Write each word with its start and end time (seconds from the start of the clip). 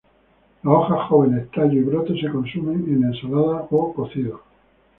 Las 0.63 0.73
hojas 0.73 1.07
jóvenes, 1.09 1.51
tallos 1.51 1.75
y 1.75 1.79
brotes 1.81 2.19
se 2.19 2.31
consumen 2.31 2.91
en 2.91 3.03
ensaladas 3.03 3.67
o 3.69 3.93
cocidos. 3.93 4.41